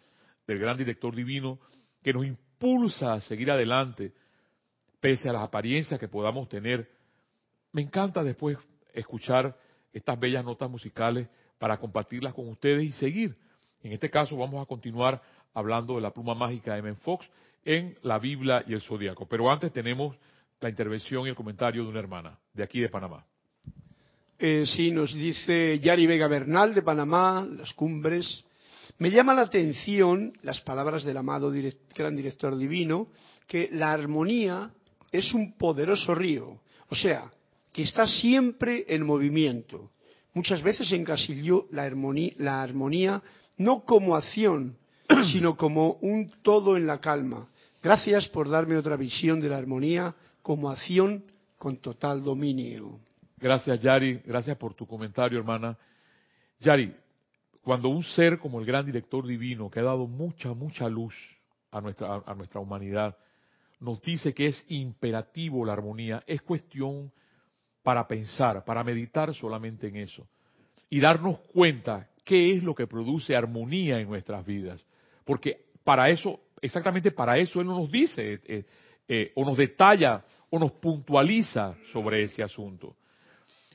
[0.46, 1.58] del gran director divino,
[2.02, 4.12] que nos impulsa a seguir adelante,
[5.00, 6.88] pese a las apariencias que podamos tener.
[7.72, 8.56] Me encanta después
[8.94, 9.56] escuchar
[9.92, 11.28] estas bellas notas musicales
[11.58, 13.36] para compartirlas con ustedes y seguir.
[13.82, 15.20] En este caso vamos a continuar
[15.54, 16.94] hablando de la pluma mágica de M.
[16.96, 17.28] Fox
[17.64, 19.26] en la Biblia y el Zodíaco.
[19.26, 20.16] Pero antes tenemos
[20.60, 23.24] la intervención y el comentario de una hermana de aquí de Panamá.
[24.40, 28.44] Eh, sí, nos dice Yari Vega Bernal de Panamá, las cumbres.
[28.98, 31.52] Me llama la atención las palabras del amado
[31.92, 33.08] gran director divino,
[33.48, 34.70] que la armonía
[35.10, 37.32] es un poderoso río, o sea,
[37.72, 39.90] que está siempre en movimiento.
[40.34, 43.20] Muchas veces encasilló la armonía, la armonía
[43.56, 44.76] no como acción,
[45.32, 47.48] sino como un todo en la calma.
[47.82, 51.24] Gracias por darme otra visión de la armonía como acción
[51.58, 53.00] con total dominio.
[53.40, 54.20] Gracias, Yari.
[54.24, 55.76] Gracias por tu comentario, hermana.
[56.60, 56.92] Yari,
[57.62, 61.14] cuando un ser como el gran director divino, que ha dado mucha, mucha luz
[61.70, 63.16] a nuestra, a nuestra humanidad,
[63.80, 67.12] nos dice que es imperativo la armonía, es cuestión
[67.82, 70.26] para pensar, para meditar solamente en eso
[70.90, 74.84] y darnos cuenta qué es lo que produce armonía en nuestras vidas.
[75.24, 78.64] Porque para eso, exactamente para eso Él nos dice, eh, eh,
[79.08, 82.96] eh, o nos detalla, o nos puntualiza sobre ese asunto.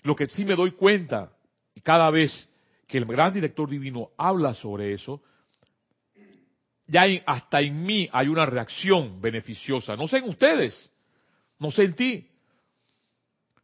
[0.04, 1.32] Lo que sí me doy cuenta,
[1.74, 2.48] y cada vez
[2.88, 5.22] que el gran director divino habla sobre eso,
[6.88, 9.96] ya hasta en mí hay una reacción beneficiosa.
[9.96, 10.92] No sé en ustedes,
[11.58, 12.28] no sé en ti.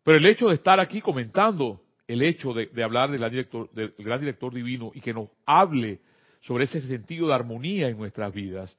[0.03, 3.93] Pero el hecho de estar aquí comentando, el hecho de, hablar del gran, director, del
[3.99, 5.99] gran director divino y que nos hable
[6.41, 8.75] sobre ese sentido de armonía en nuestras vidas,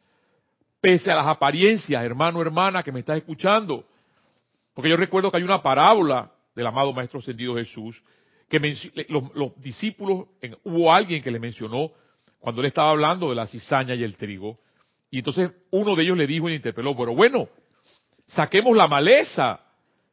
[0.81, 3.87] pese a las apariencias, hermano, hermana, que me estás escuchando.
[4.73, 8.03] Porque yo recuerdo que hay una parábola del amado Maestro Ascendido Jesús,
[8.49, 8.59] que
[9.09, 10.29] los, discípulos,
[10.65, 11.91] hubo alguien que le mencionó
[12.39, 14.59] cuando él estaba hablando de la cizaña y el trigo,
[15.11, 17.49] y entonces uno de ellos le dijo y le interpeló, pero bueno,
[18.27, 19.61] saquemos la maleza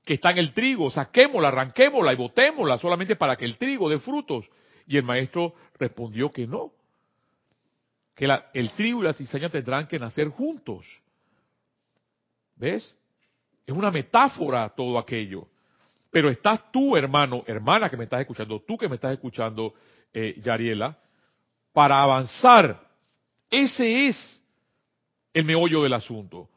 [0.06, 4.00] que está en el trigo, saquémosla, arranquémosla y botémosla solamente para que el trigo dé
[4.00, 4.50] frutos.
[4.88, 6.72] Y el maestro respondió que no,
[8.16, 10.88] que el trigo y la cizaña tendrán que nacer juntos.
[12.56, 12.98] ¿Ves?
[13.66, 15.50] Es una metáfora todo aquello.
[16.18, 19.76] Pero estás tú, hermano, hermana que me estás escuchando, tú que me estás escuchando,
[20.12, 20.98] eh, Yariela,
[21.72, 22.82] para avanzar.
[23.52, 24.42] Ese es
[25.32, 26.50] el meollo del asunto.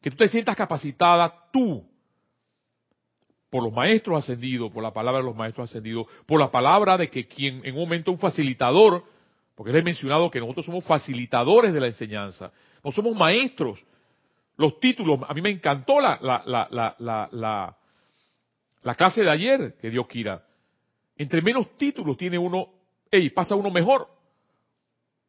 [0.00, 1.86] Que tú te sientas capacitada tú,
[3.50, 7.10] por los maestros ascendidos, por la palabra de los maestros ascendidos, por la palabra de
[7.10, 9.04] que quien en un momento un facilitador,
[9.54, 12.50] porque les he mencionado que nosotros somos facilitadores de la enseñanza,
[12.82, 13.78] no somos maestros.
[14.56, 17.76] Los títulos, a mí me encantó la, la, la, la,
[18.82, 20.44] la clase de ayer que dio Kira.
[21.16, 22.68] Entre menos títulos tiene uno,
[23.10, 24.08] hey, pasa uno mejor.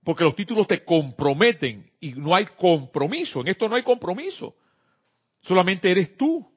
[0.03, 3.41] Porque los títulos te comprometen y no hay compromiso.
[3.41, 4.55] En esto no hay compromiso.
[5.41, 6.47] Solamente eres tú.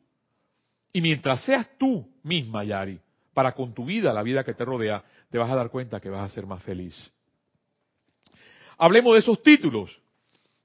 [0.92, 3.00] Y mientras seas tú misma, Yari,
[3.34, 6.08] para con tu vida, la vida que te rodea, te vas a dar cuenta que
[6.08, 7.10] vas a ser más feliz.
[8.78, 10.00] Hablemos de esos títulos.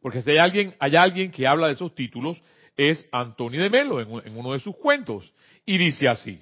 [0.02, 2.42] Porque si hay alguien, hay alguien que habla de esos títulos,
[2.80, 5.30] es Antonio de Melo en uno de sus cuentos.
[5.66, 6.42] Y dice así,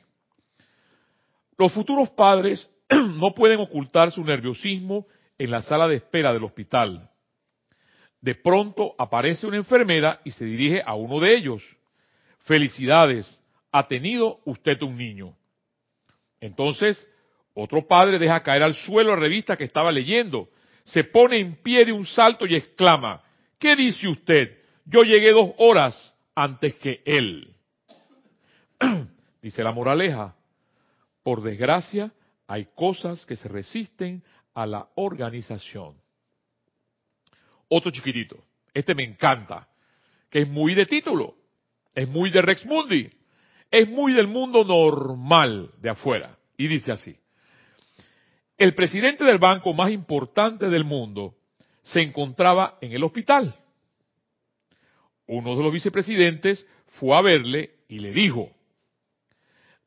[1.57, 5.07] los futuros padres no pueden ocultar su nerviosismo
[5.39, 7.09] en la sala de espera del hospital.
[8.21, 11.63] De pronto aparece una enfermera y se dirige a uno de ellos.
[12.43, 15.35] Felicidades, ha tenido usted un niño.
[16.39, 17.09] Entonces,
[17.55, 20.49] otro padre deja caer al suelo la revista que estaba leyendo,
[20.83, 23.23] se pone en pie de un salto y exclama,
[23.57, 24.55] ¿qué dice usted?
[24.85, 27.55] Yo llegué dos horas antes que él.
[29.41, 30.35] dice la moraleja,
[31.23, 32.13] por desgracia
[32.45, 34.23] hay cosas que se resisten
[34.53, 35.95] a la organización.
[37.69, 38.37] Otro chiquitito,
[38.71, 39.67] este me encanta,
[40.29, 41.33] que es muy de título,
[41.95, 43.09] es muy de Rex Mundi,
[43.71, 46.37] es muy del mundo normal de afuera.
[46.55, 47.17] Y dice así,
[48.59, 51.33] el presidente del banco más importante del mundo
[51.81, 53.55] se encontraba en el hospital.
[55.27, 56.65] Uno de los vicepresidentes
[56.99, 58.49] fue a verle y le dijo,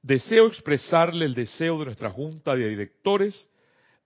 [0.03, 3.49] deseo expresarle el deseo de nuestra junta de directores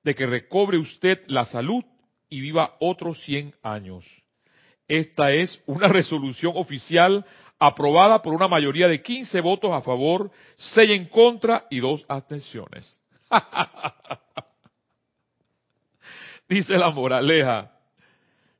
[0.02, 1.84] de que recobre usted la salud
[2.28, 4.04] y viva otros 100 años.
[4.86, 7.24] Esta es una resolución oficial
[7.58, 13.00] aprobada por una mayoría de 15 votos a favor, 6 en contra y 2 abstenciones.
[16.48, 17.74] Dice la moraleja,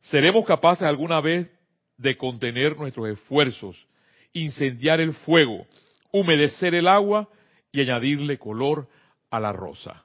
[0.04, 1.50] ¿Seremos capaces alguna vez
[1.96, 3.86] de contener nuestros esfuerzos,
[4.32, 5.66] incendiar el fuego,
[6.12, 7.28] humedecer el agua
[7.72, 8.88] y añadirle color
[9.30, 10.04] a la rosa?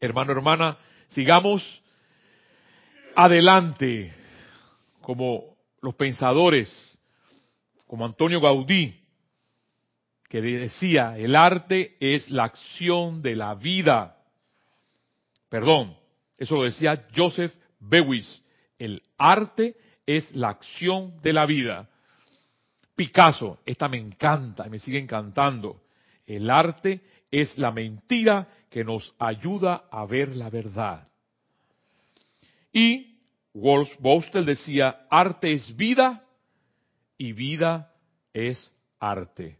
[0.00, 0.78] Hermano, hermana,
[1.08, 1.82] sigamos
[3.16, 4.12] adelante
[5.00, 6.98] como los pensadores,
[7.86, 8.94] como Antonio Gaudí,
[10.28, 14.18] que decía, el arte es la acción de la vida.
[15.48, 15.96] Perdón,
[16.36, 18.42] eso lo decía Joseph Bewis.
[18.78, 19.87] El arte es
[20.34, 21.88] la acción de la vida.
[22.96, 25.82] Picasso, esta me encanta y me sigue encantando.
[26.26, 31.08] El arte es la mentira que nos ayuda a ver la verdad.
[32.72, 33.18] Y
[33.52, 36.24] Wolf Bostel decía, arte es vida
[37.16, 37.92] y vida
[38.32, 39.58] es arte.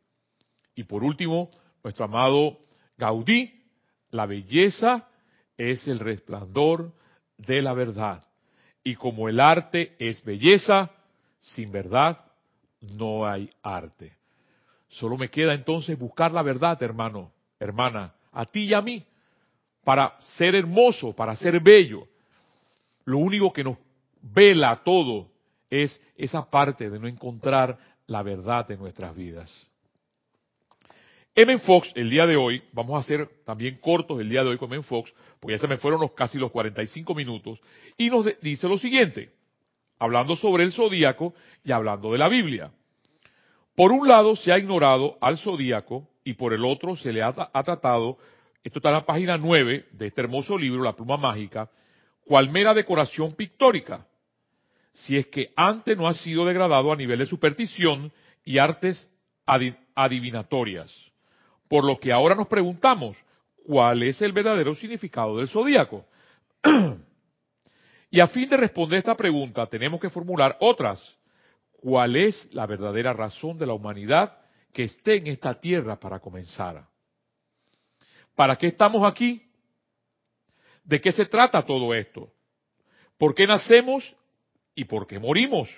[0.75, 1.51] Y por último,
[1.83, 2.59] nuestro amado
[2.97, 3.65] Gaudí,
[4.11, 5.09] la belleza
[5.57, 6.95] es el resplandor
[7.37, 8.28] de la verdad.
[8.89, 10.91] Y como el arte es belleza,
[11.41, 12.25] sin verdad
[12.81, 14.17] no hay arte.
[14.89, 17.31] Solo me queda entonces buscar la verdad, hermano,
[17.61, 19.05] hermana, a ti y a mí,
[19.85, 22.09] para ser hermoso, para ser bello.
[23.05, 23.77] Lo único que nos
[24.23, 25.29] vela todo
[25.69, 27.77] es esa parte de no encontrar
[28.07, 29.68] la verdad en nuestras vidas.
[31.41, 31.57] M.
[31.59, 34.73] Fox, el día de hoy, vamos a hacer también cortos el día de hoy con
[34.73, 34.83] M.
[34.83, 37.61] Fox, porque ya se me fueron los, casi los 45 minutos,
[37.97, 39.31] y nos dice lo siguiente,
[40.01, 42.73] hablando sobre el zodíaco y hablando de la Biblia.
[43.77, 47.29] Por un lado se ha ignorado al zodíaco y por el otro se le ha,
[47.29, 48.19] ha tratado,
[48.65, 51.71] esto está en la página 9 de este hermoso libro, La pluma mágica,
[52.25, 54.09] cual mera decoración pictórica,
[54.93, 58.11] si es que antes no ha sido degradado a nivel de superstición
[58.45, 59.09] y artes
[59.95, 61.08] adivinatorias.
[61.69, 63.17] Por lo que ahora nos preguntamos,
[63.67, 66.05] ¿cuál es el verdadero significado del zodíaco?
[68.11, 71.17] y a fin de responder esta pregunta, tenemos que formular otras.
[71.81, 74.37] ¿Cuál es la verdadera razón de la humanidad
[74.73, 76.85] que esté en esta tierra para comenzar?
[78.35, 79.43] ¿Para qué estamos aquí?
[80.85, 82.33] ¿De qué se trata todo esto?
[83.19, 84.17] ¿Por qué nacemos
[84.75, 85.69] y por qué morimos?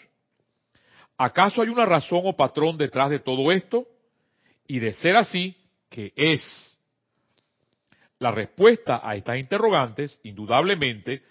[1.19, 3.87] ¿Acaso hay una razón o patrón detrás de todo esto?
[4.67, 5.57] Y de ser así,
[5.91, 6.41] ¿qué es?
[8.19, 11.23] La respuesta a estas interrogantes, indudablemente,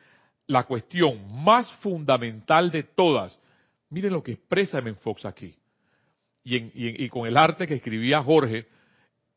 [0.48, 3.40] la cuestión más fundamental de todas.
[3.90, 5.56] Miren lo que expresa Fox aquí.
[6.44, 8.68] Y, con el arte que escribía Jorge,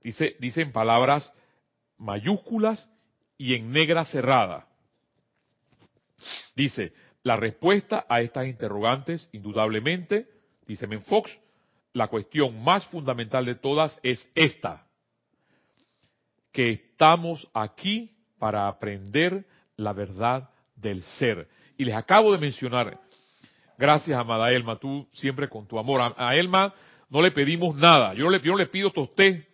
[0.03, 1.33] dice, dice en palabras
[1.99, 2.89] mayúsculas
[3.37, 4.67] y en negra cerrada.
[6.57, 10.27] Dice, la respuesta a estas interrogantes, indudablemente,
[10.67, 11.31] dice Menfox,
[11.93, 14.87] la cuestión más fundamental de todas es esta,
[16.53, 19.45] que estamos aquí para aprender
[19.77, 21.49] la verdad del ser.
[21.77, 22.99] Y les acabo de mencionar,
[23.79, 26.75] gracias amada Elma, tú siempre con tu amor, a, Elma
[27.09, 29.47] no le pedimos nada, yo no le, pido tostés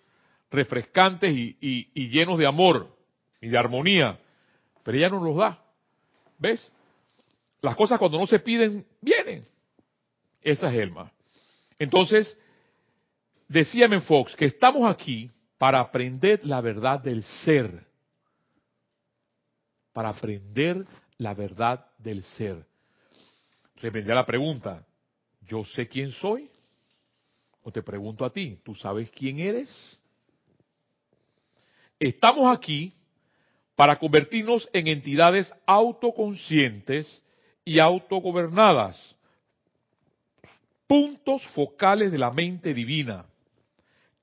[0.51, 2.99] refrescantes y llenos de amor,
[3.41, 4.19] y de armonía,
[4.83, 5.63] pero ella nos los da.
[6.39, 6.73] ¿Ves?
[7.61, 9.47] Las cosas cuando no se piden, vienen.
[10.41, 11.11] Esa es Elma.
[11.79, 12.39] Entonces,
[13.49, 17.85] decía Fox que estamos aquí para aprender la verdad del ser.
[19.93, 20.87] Para aprender
[21.19, 22.65] la verdad del ser.
[23.77, 24.87] Reprendía la pregunta,
[25.43, 26.49] ¿yo sé quién soy?
[27.63, 29.69] O te pregunto a ti, ¿tú sabes quién eres?
[31.99, 32.95] Estamos aquí
[33.75, 37.23] para convertirnos en entidades autoconscientes
[37.65, 39.17] y autogobernadas,
[40.87, 43.27] puntos focales de la mente divina,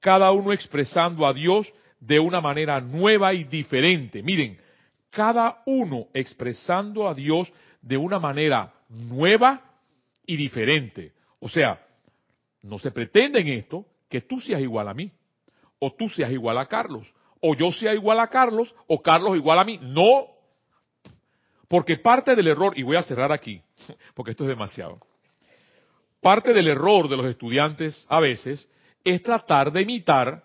[0.05, 4.21] cada uno expresando a Dios de una manera nueva y diferente.
[4.21, 4.55] Miren,
[5.09, 7.51] cada uno expresando a Dios
[7.81, 9.63] de una manera nueva
[10.23, 11.13] y diferente.
[11.39, 11.83] O sea,
[12.61, 15.11] no se pretende en esto que tú seas igual a mí,
[15.79, 19.57] o tú seas igual a Carlos, o yo sea igual a Carlos o Carlos igual
[19.57, 19.79] a mí.
[19.81, 20.27] No,
[21.67, 23.59] porque parte del error, y voy a cerrar aquí,
[24.13, 24.99] porque esto es demasiado,
[26.21, 28.69] parte del error de los estudiantes a veces
[29.05, 30.43] es tratar de imitar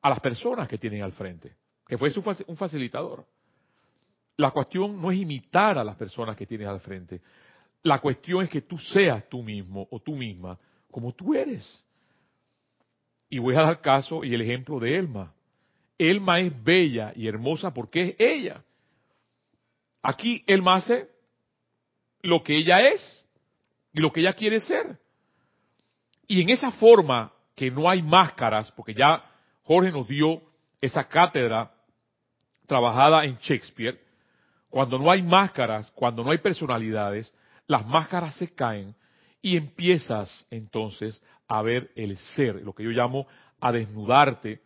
[0.00, 2.10] a las personas que tienen al frente, que fue
[2.46, 3.26] un facilitador.
[4.36, 7.20] La cuestión no es imitar a las personas que tienes al frente.
[7.82, 10.58] La cuestión es que tú seas tú mismo o tú misma
[10.90, 11.84] como tú eres.
[13.28, 15.34] Y voy a dar caso y el ejemplo de Elma.
[15.98, 18.62] Elma es bella y hermosa porque es ella.
[20.02, 21.08] Aquí Elma hace
[22.22, 23.24] lo que ella es
[23.92, 24.98] y lo que ella quiere ser.
[26.26, 29.24] Y en esa forma que no hay máscaras, porque ya
[29.62, 30.42] Jorge nos dio
[30.80, 31.72] esa cátedra
[32.66, 34.02] trabajada en Shakespeare,
[34.68, 37.32] Cuando no hay máscaras, cuando no hay personalidades,
[37.68, 38.96] las máscaras se caen
[39.40, 43.26] y empiezas entonces a ver el ser, lo que yo llamo
[43.60, 44.60] a desnudarte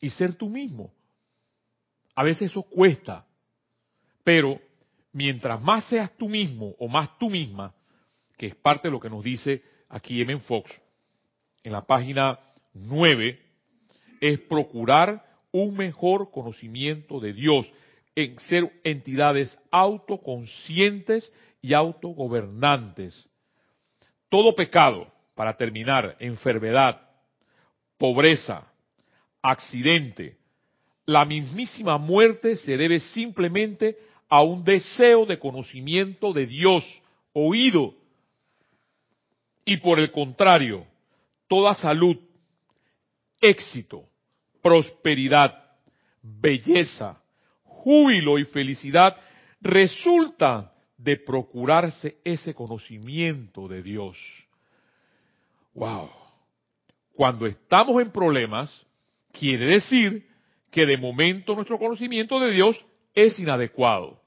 [0.00, 0.92] y ser tú mismo.
[2.16, 3.24] A veces eso cuesta,
[4.24, 4.60] pero
[5.12, 7.74] mientras más seas tú mismo o más tú misma,
[8.36, 10.38] que es parte de lo que nos dice aquí M.
[10.40, 10.70] Fox,
[11.62, 12.38] en la página
[12.74, 13.38] 9,
[14.20, 17.70] es procurar un mejor conocimiento de Dios,
[18.14, 23.28] en ser entidades autoconscientes y autogobernantes.
[24.28, 27.00] Todo pecado, para terminar, enfermedad,
[27.98, 28.66] pobreza,
[29.42, 30.36] accidente,
[31.06, 33.96] la mismísima muerte se debe simplemente
[34.28, 36.84] a un deseo de conocimiento de Dios
[37.32, 37.94] oído.
[39.66, 40.86] Y por el contrario,
[41.48, 42.16] toda salud,
[43.40, 44.08] éxito,
[44.62, 45.54] prosperidad,
[46.22, 47.20] belleza,
[47.64, 49.16] júbilo y felicidad
[49.60, 54.16] resultan de procurarse ese conocimiento de Dios.
[55.74, 56.10] Wow.
[57.14, 58.86] Cuando estamos en problemas,
[59.32, 60.28] quiere decir
[60.70, 64.22] que de momento nuestro conocimiento de Dios es inadecuado.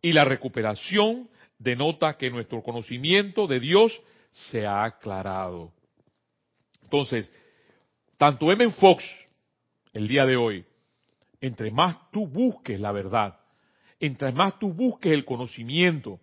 [0.00, 1.28] Y la recuperación
[1.62, 4.00] denota que nuestro conocimiento de Dios
[4.32, 5.72] se ha aclarado.
[6.82, 7.32] Entonces,
[8.16, 8.70] tanto M.
[8.72, 9.04] Fox,
[9.92, 10.64] el día de hoy,
[11.40, 13.38] entre más tú busques la verdad,
[14.00, 16.20] entre más tú busques el conocimiento,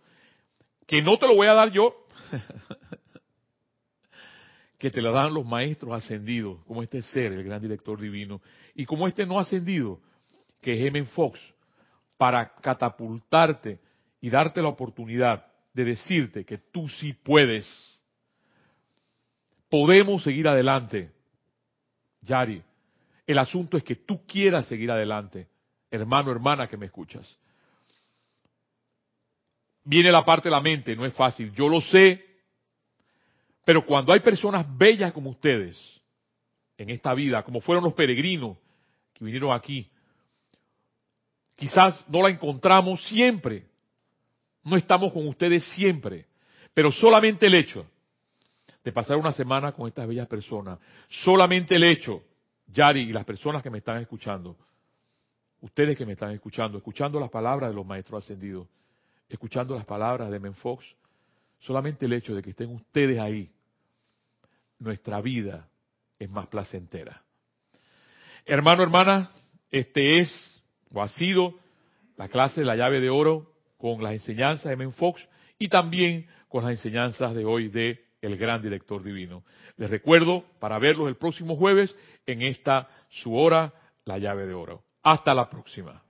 [0.86, 2.06] que no te lo voy a dar yo,
[4.78, 8.42] que te lo dan los maestros ascendidos, como este ser, el gran director divino,
[8.76, 10.02] y como este no ascendido,
[10.62, 11.06] que es M.
[11.06, 11.40] Fox,
[12.18, 13.80] para catapultarte
[14.22, 17.68] y darte la oportunidad de decirte que tú sí puedes.
[19.70, 21.12] Podemos seguir adelante.
[22.22, 22.62] Yari,
[23.26, 25.48] el asunto es que tú quieras seguir adelante,
[25.92, 27.38] hermano, hermana que me escuchas.
[29.84, 32.26] Viene la parte de la mente, no es fácil, yo lo sé,
[33.64, 35.78] pero cuando hay personas bellas como ustedes
[36.76, 38.58] en esta vida, como fueron los peregrinos
[39.14, 39.90] que vinieron aquí,
[41.56, 43.69] quizás no la encontramos siempre,
[44.70, 46.26] no estamos con ustedes siempre,
[46.74, 47.86] pero solamente el hecho
[48.84, 52.24] de pasar una semana con estas bellas personas, solamente el hecho,
[52.68, 54.56] Yari y las personas que me están escuchando,
[55.62, 58.68] ustedes que me están escuchando, escuchando las palabras de los maestros ascendidos,
[59.28, 60.86] escuchando las palabras de Menfox,
[61.60, 63.52] solamente el hecho de que estén ustedes ahí,
[64.80, 65.68] nuestra vida
[66.18, 67.22] es más placentera.
[68.46, 69.30] Hermano, hermana,
[69.70, 70.56] este es
[70.94, 71.56] o ha sido
[72.18, 75.28] la clase de la llave de oro con las enseñanzas de Menfox
[75.58, 79.44] y también con las enseñanzas de hoy de el gran director divino.
[79.78, 83.74] Les recuerdo para verlos el próximo jueves en esta su hora,
[84.04, 84.84] la llave de oro.
[85.02, 86.04] Hasta la próxima.